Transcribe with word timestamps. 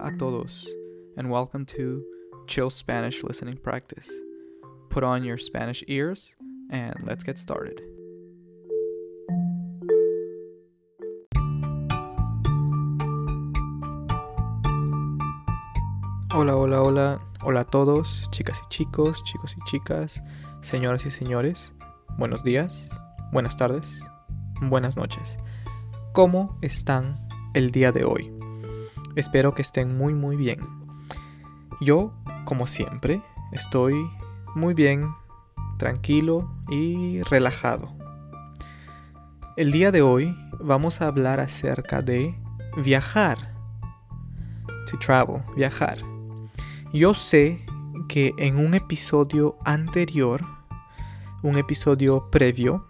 A 0.00 0.12
todos, 0.16 0.64
and 1.16 1.28
welcome 1.28 1.66
to 1.66 2.04
Chill 2.46 2.70
Spanish 2.70 3.24
Listening 3.24 3.56
Practice. 3.56 4.08
Put 4.90 5.02
on 5.02 5.24
your 5.24 5.38
Spanish 5.38 5.82
ears, 5.88 6.36
and 6.70 6.94
let's 7.02 7.24
get 7.24 7.36
started. 7.36 7.82
Hola, 16.32 16.56
hola, 16.56 16.80
hola, 16.80 17.18
hola 17.42 17.60
a 17.60 17.64
todos, 17.64 18.28
chicas 18.30 18.60
y 18.62 18.68
chicos, 18.70 19.20
chicos 19.24 19.56
y 19.56 19.60
chicas, 19.66 20.20
señoras 20.60 21.06
y 21.06 21.10
señores. 21.10 21.72
Buenos 22.16 22.44
días, 22.44 22.88
buenas 23.32 23.56
tardes, 23.56 23.86
buenas 24.62 24.96
noches. 24.96 25.28
¿Cómo 26.12 26.56
están 26.62 27.18
el 27.54 27.72
día 27.72 27.90
de 27.90 28.04
hoy? 28.04 28.37
Espero 29.18 29.52
que 29.52 29.62
estén 29.62 29.98
muy 29.98 30.14
muy 30.14 30.36
bien. 30.36 30.60
Yo, 31.80 32.12
como 32.44 32.68
siempre, 32.68 33.20
estoy 33.50 34.08
muy 34.54 34.74
bien, 34.74 35.12
tranquilo 35.76 36.48
y 36.70 37.20
relajado. 37.22 37.92
El 39.56 39.72
día 39.72 39.90
de 39.90 40.02
hoy 40.02 40.38
vamos 40.60 41.00
a 41.00 41.08
hablar 41.08 41.40
acerca 41.40 42.00
de 42.00 42.32
viajar. 42.76 43.56
To 44.88 44.96
travel, 45.00 45.42
viajar. 45.56 45.98
Yo 46.92 47.12
sé 47.12 47.66
que 48.08 48.34
en 48.38 48.64
un 48.64 48.74
episodio 48.74 49.58
anterior, 49.64 50.46
un 51.42 51.58
episodio 51.58 52.30
previo, 52.30 52.86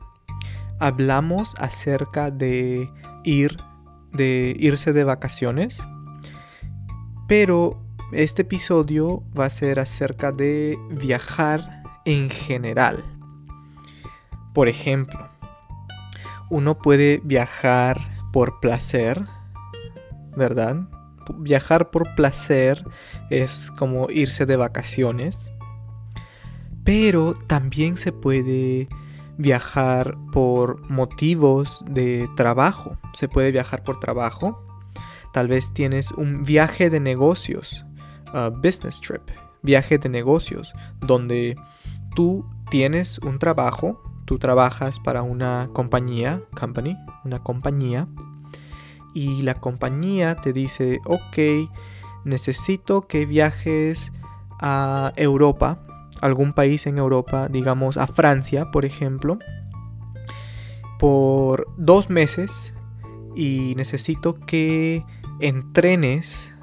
hablamos 0.78 1.54
acerca 1.56 2.30
de 2.30 2.92
ir, 3.24 3.56
de 4.12 4.54
irse 4.58 4.92
de 4.92 5.04
vacaciones. 5.04 5.82
Pero 7.28 7.78
este 8.10 8.42
episodio 8.42 9.22
va 9.38 9.44
a 9.44 9.50
ser 9.50 9.78
acerca 9.78 10.32
de 10.32 10.78
viajar 10.90 11.82
en 12.06 12.30
general. 12.30 13.04
Por 14.54 14.68
ejemplo, 14.68 15.28
uno 16.48 16.78
puede 16.78 17.20
viajar 17.22 18.00
por 18.32 18.60
placer, 18.60 19.26
¿verdad? 20.36 20.88
Viajar 21.36 21.90
por 21.90 22.14
placer 22.14 22.82
es 23.28 23.70
como 23.72 24.08
irse 24.08 24.46
de 24.46 24.56
vacaciones. 24.56 25.54
Pero 26.82 27.34
también 27.46 27.98
se 27.98 28.12
puede 28.12 28.88
viajar 29.36 30.16
por 30.32 30.90
motivos 30.90 31.84
de 31.86 32.26
trabajo. 32.36 32.96
Se 33.12 33.28
puede 33.28 33.52
viajar 33.52 33.84
por 33.84 34.00
trabajo. 34.00 34.67
Tal 35.32 35.48
vez 35.48 35.72
tienes 35.72 36.10
un 36.12 36.44
viaje 36.44 36.90
de 36.90 37.00
negocios, 37.00 37.84
business 38.62 39.00
trip, 39.00 39.22
viaje 39.62 39.98
de 39.98 40.08
negocios, 40.08 40.72
donde 41.00 41.56
tú 42.14 42.44
tienes 42.70 43.18
un 43.18 43.38
trabajo, 43.38 44.02
tú 44.24 44.38
trabajas 44.38 45.00
para 45.00 45.22
una 45.22 45.70
compañía, 45.72 46.42
company, 46.58 46.96
una 47.24 47.42
compañía, 47.42 48.08
y 49.14 49.42
la 49.42 49.54
compañía 49.54 50.36
te 50.36 50.52
dice, 50.52 51.00
ok, 51.04 51.70
necesito 52.24 53.06
que 53.06 53.26
viajes 53.26 54.12
a 54.60 55.12
Europa, 55.16 55.80
algún 56.20 56.52
país 56.52 56.86
en 56.86 56.98
Europa, 56.98 57.48
digamos 57.48 57.96
a 57.96 58.06
Francia, 58.06 58.70
por 58.70 58.84
ejemplo, 58.84 59.38
por 60.98 61.68
dos 61.76 62.10
meses 62.10 62.74
y 63.36 63.74
necesito 63.76 64.34
que 64.34 65.04
entrenes, 65.40 66.54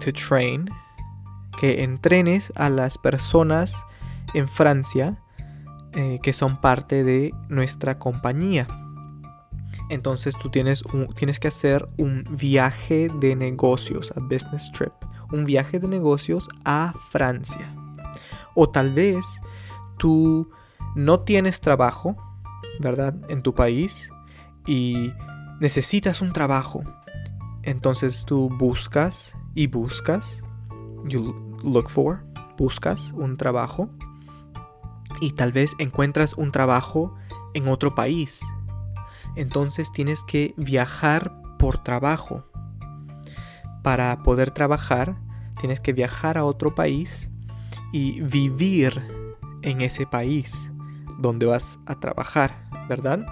to 0.00 0.12
train, 0.12 0.68
que 1.58 1.82
entrenes 1.82 2.52
a 2.56 2.68
las 2.68 2.98
personas 2.98 3.76
en 4.34 4.48
Francia 4.48 5.18
eh, 5.94 6.20
que 6.22 6.32
son 6.32 6.58
parte 6.58 7.04
de 7.04 7.34
nuestra 7.50 7.98
compañía. 7.98 8.66
Entonces 9.90 10.34
tú 10.38 10.48
tienes, 10.48 10.82
tienes 11.16 11.38
que 11.38 11.48
hacer 11.48 11.86
un 11.98 12.24
viaje 12.30 13.08
de 13.20 13.36
negocios, 13.36 14.10
a 14.16 14.20
business 14.20 14.72
trip, 14.72 14.92
un 15.32 15.44
viaje 15.44 15.78
de 15.78 15.88
negocios 15.88 16.48
a 16.64 16.94
Francia. 17.10 17.74
O 18.54 18.70
tal 18.70 18.94
vez 18.94 19.26
tú 19.98 20.48
no 20.94 21.20
tienes 21.20 21.60
trabajo, 21.60 22.16
¿verdad? 22.80 23.14
En 23.28 23.42
tu 23.42 23.54
país 23.54 24.08
y 24.66 25.12
necesitas 25.60 26.22
un 26.22 26.32
trabajo. 26.32 26.82
Entonces 27.62 28.24
tú 28.26 28.48
buscas 28.48 29.34
y 29.54 29.66
buscas, 29.66 30.42
you 31.04 31.34
look 31.62 31.90
for, 31.90 32.24
buscas 32.58 33.12
un 33.12 33.36
trabajo 33.36 33.88
y 35.20 35.32
tal 35.32 35.52
vez 35.52 35.74
encuentras 35.78 36.34
un 36.34 36.50
trabajo 36.50 37.14
en 37.54 37.68
otro 37.68 37.94
país. 37.94 38.40
Entonces 39.36 39.92
tienes 39.92 40.22
que 40.24 40.54
viajar 40.56 41.40
por 41.58 41.78
trabajo. 41.78 42.44
Para 43.82 44.22
poder 44.22 44.50
trabajar, 44.50 45.16
tienes 45.60 45.80
que 45.80 45.92
viajar 45.92 46.38
a 46.38 46.44
otro 46.44 46.74
país 46.74 47.28
y 47.92 48.20
vivir 48.20 49.00
en 49.62 49.80
ese 49.80 50.06
país 50.06 50.70
donde 51.18 51.46
vas 51.46 51.78
a 51.86 52.00
trabajar, 52.00 52.68
¿verdad? 52.88 53.24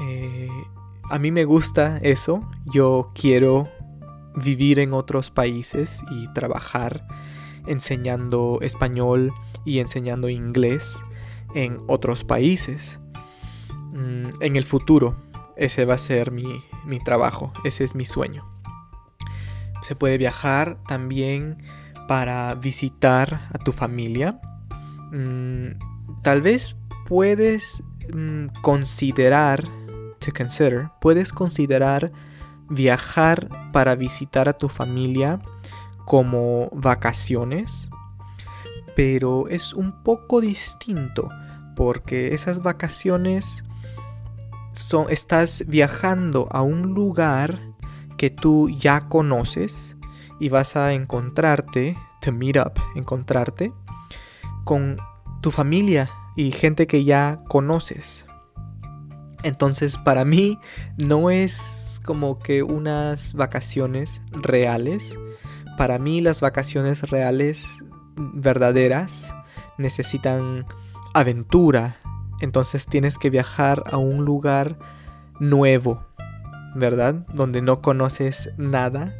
Eh, 0.00 0.48
a 1.10 1.18
mí 1.18 1.30
me 1.30 1.44
gusta 1.44 1.98
eso. 2.02 2.48
Yo 2.66 3.12
quiero 3.14 3.68
vivir 4.34 4.78
en 4.78 4.92
otros 4.92 5.30
países 5.30 6.02
y 6.10 6.32
trabajar 6.32 7.06
enseñando 7.66 8.58
español 8.62 9.32
y 9.64 9.78
enseñando 9.78 10.28
inglés 10.28 10.98
en 11.54 11.78
otros 11.86 12.24
países. 12.24 12.98
Mm, 13.92 14.28
en 14.40 14.56
el 14.56 14.64
futuro, 14.64 15.16
ese 15.56 15.84
va 15.84 15.94
a 15.94 15.98
ser 15.98 16.30
mi, 16.30 16.62
mi 16.84 17.00
trabajo, 17.00 17.52
ese 17.64 17.84
es 17.84 17.94
mi 17.94 18.04
sueño. 18.04 18.46
Se 19.82 19.96
puede 19.96 20.18
viajar 20.18 20.78
también 20.86 21.58
para 22.06 22.54
visitar 22.54 23.48
a 23.52 23.58
tu 23.58 23.72
familia. 23.72 24.40
Mm, 25.12 25.78
tal 26.22 26.42
vez 26.42 26.76
puedes 27.06 27.82
mm, 28.12 28.46
considerar, 28.62 29.64
puedes 31.00 31.32
considerar 31.32 32.12
viajar 32.68 33.48
para 33.72 33.94
visitar 33.94 34.48
a 34.48 34.52
tu 34.52 34.68
familia 34.68 35.38
como 36.04 36.70
vacaciones, 36.72 37.88
pero 38.96 39.48
es 39.48 39.72
un 39.72 40.02
poco 40.02 40.40
distinto 40.40 41.28
porque 41.76 42.34
esas 42.34 42.62
vacaciones 42.62 43.64
son 44.72 45.06
estás 45.10 45.64
viajando 45.66 46.48
a 46.50 46.62
un 46.62 46.94
lugar 46.94 47.58
que 48.16 48.30
tú 48.30 48.68
ya 48.68 49.08
conoces 49.08 49.96
y 50.40 50.48
vas 50.48 50.76
a 50.76 50.92
encontrarte, 50.92 51.96
to 52.20 52.32
meet 52.32 52.56
up, 52.56 52.72
encontrarte 52.94 53.72
con 54.64 54.98
tu 55.40 55.50
familia 55.50 56.10
y 56.36 56.52
gente 56.52 56.86
que 56.86 57.04
ya 57.04 57.40
conoces. 57.48 58.26
Entonces, 59.42 59.96
para 59.96 60.24
mí 60.24 60.58
no 60.96 61.30
es 61.30 62.00
como 62.04 62.38
que 62.38 62.62
unas 62.62 63.34
vacaciones 63.34 64.20
reales. 64.30 65.16
Para 65.76 65.98
mí 65.98 66.20
las 66.20 66.40
vacaciones 66.40 67.02
reales 67.10 67.66
verdaderas 68.16 69.34
necesitan 69.76 70.66
aventura. 71.14 71.96
Entonces 72.40 72.86
tienes 72.86 73.18
que 73.18 73.30
viajar 73.30 73.84
a 73.90 73.96
un 73.96 74.24
lugar 74.24 74.78
nuevo, 75.40 76.04
¿verdad? 76.74 77.26
Donde 77.34 77.62
no 77.62 77.80
conoces 77.80 78.52
nada 78.56 79.14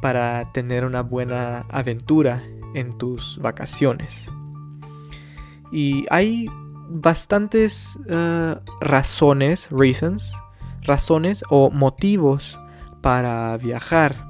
para 0.00 0.52
tener 0.52 0.84
una 0.84 1.02
buena 1.02 1.66
aventura 1.70 2.42
en 2.74 2.96
tus 2.96 3.38
vacaciones. 3.38 4.26
Y 5.72 6.04
hay 6.10 6.48
bastantes 6.90 7.96
uh, 8.08 8.60
razones, 8.80 9.68
reasons, 9.70 10.36
razones 10.82 11.44
o 11.48 11.70
motivos 11.70 12.58
para 13.00 13.56
viajar. 13.56 14.28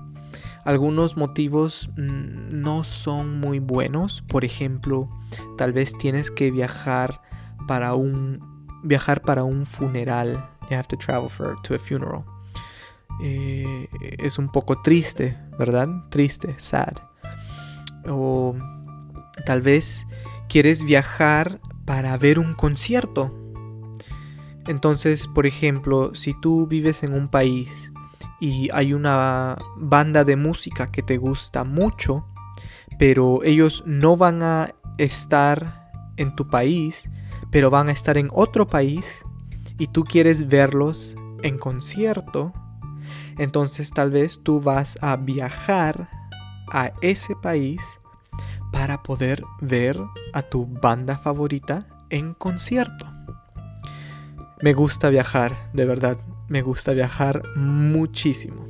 Algunos 0.64 1.16
motivos 1.16 1.88
mm, 1.96 2.60
no 2.60 2.84
son 2.84 3.40
muy 3.40 3.58
buenos. 3.58 4.22
Por 4.28 4.44
ejemplo, 4.44 5.08
tal 5.56 5.72
vez 5.72 5.96
tienes 5.96 6.30
que 6.30 6.50
viajar 6.50 7.22
para 7.66 7.94
un 7.94 8.66
viajar 8.82 9.22
para 9.22 9.42
un 9.42 9.66
funeral. 9.66 10.32
You 10.70 10.76
have 10.76 10.88
to 10.88 10.96
travel 10.96 11.28
for, 11.28 11.60
to 11.62 11.74
a 11.74 11.78
funeral. 11.78 12.24
Eh, 13.22 13.88
es 14.18 14.38
un 14.38 14.50
poco 14.50 14.80
triste, 14.82 15.36
¿verdad? 15.58 15.88
Triste, 16.10 16.54
sad. 16.58 16.94
O 18.08 18.54
tal 19.44 19.62
vez 19.62 20.06
quieres 20.48 20.82
viajar 20.82 21.60
para 21.90 22.16
ver 22.16 22.38
un 22.38 22.54
concierto. 22.54 23.34
Entonces, 24.68 25.26
por 25.26 25.44
ejemplo, 25.44 26.14
si 26.14 26.40
tú 26.40 26.68
vives 26.68 27.02
en 27.02 27.12
un 27.12 27.26
país 27.26 27.92
y 28.40 28.68
hay 28.72 28.92
una 28.92 29.58
banda 29.76 30.22
de 30.22 30.36
música 30.36 30.92
que 30.92 31.02
te 31.02 31.16
gusta 31.16 31.64
mucho, 31.64 32.28
pero 32.96 33.42
ellos 33.42 33.82
no 33.86 34.16
van 34.16 34.40
a 34.44 34.72
estar 34.98 35.90
en 36.16 36.36
tu 36.36 36.48
país, 36.48 37.10
pero 37.50 37.70
van 37.70 37.88
a 37.88 37.92
estar 37.92 38.16
en 38.18 38.28
otro 38.32 38.68
país 38.68 39.24
y 39.76 39.88
tú 39.88 40.04
quieres 40.04 40.46
verlos 40.46 41.16
en 41.42 41.58
concierto, 41.58 42.52
entonces 43.36 43.90
tal 43.90 44.12
vez 44.12 44.44
tú 44.44 44.60
vas 44.60 44.96
a 45.00 45.16
viajar 45.16 46.08
a 46.70 46.92
ese 47.02 47.34
país 47.34 47.82
para 48.70 49.02
poder 49.02 49.42
ver 49.60 49.98
a 50.32 50.42
tu 50.42 50.66
banda 50.66 51.18
favorita 51.18 51.86
en 52.10 52.34
concierto. 52.34 53.06
Me 54.62 54.74
gusta 54.74 55.08
viajar, 55.08 55.56
de 55.72 55.86
verdad, 55.86 56.18
me 56.48 56.62
gusta 56.62 56.92
viajar 56.92 57.42
muchísimo. 57.56 58.66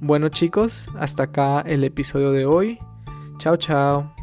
Bueno 0.00 0.28
chicos, 0.28 0.88
hasta 0.98 1.24
acá 1.24 1.60
el 1.60 1.84
episodio 1.84 2.30
de 2.30 2.46
hoy. 2.46 2.78
Chao, 3.38 3.56
chao. 3.56 4.13